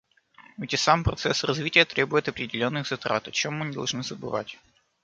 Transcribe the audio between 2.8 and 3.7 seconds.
затрат, о чем мы